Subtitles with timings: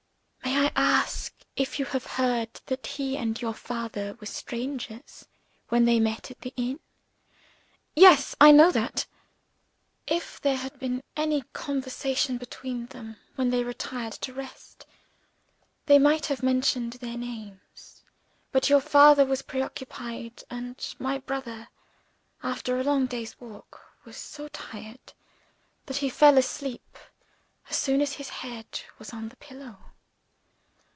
[0.43, 5.27] May I ask if you have heard that he and your father were strangers,
[5.69, 6.79] when they met at the inn?"
[7.95, 9.05] "Yes; I know that."
[10.07, 14.85] "If there had been any conversation between them, when they retired to rest,
[15.87, 18.03] they might have mentioned their names.
[18.51, 21.69] But your father was preoccupied; and my brother,
[22.43, 25.13] after a long day's walk, was so tired
[25.87, 26.97] that he fell asleep
[27.69, 29.77] as soon as his head was on the pillow.